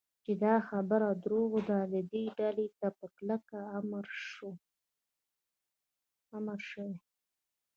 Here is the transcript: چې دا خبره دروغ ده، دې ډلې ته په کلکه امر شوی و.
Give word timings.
چې 0.23 0.31
دا 0.43 0.55
خبره 0.69 1.07
دروغ 1.23 1.51
ده، 1.69 1.79
دې 2.11 2.23
ډلې 2.37 2.67
ته 2.79 2.87
په 2.97 3.05
کلکه 3.17 3.57
امر 3.79 4.05
شوی 6.67 6.87
و. 6.87 6.91